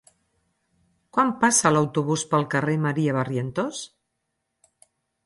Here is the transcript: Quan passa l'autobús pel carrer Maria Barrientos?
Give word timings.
Quan 1.17 1.33
passa 1.43 1.71
l'autobús 1.75 2.23
pel 2.31 2.47
carrer 2.53 2.75
Maria 2.87 3.15
Barrientos? 3.19 3.83